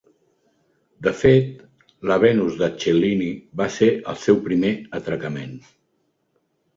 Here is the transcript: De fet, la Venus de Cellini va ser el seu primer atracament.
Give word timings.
De 1.07 1.11
fet, 1.17 1.59
la 2.11 2.15
Venus 2.23 2.55
de 2.61 2.69
Cellini 2.83 3.27
va 3.61 3.67
ser 3.75 3.91
el 4.15 4.17
seu 4.23 4.39
primer 4.49 4.73
atracament. 5.01 5.55